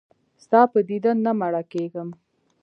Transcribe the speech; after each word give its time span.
ستا 0.43 0.61
په 0.71 0.79
دیدن 0.89 1.17
نه 1.25 1.31
مړه 1.39 1.61
کېږم. 1.73 2.09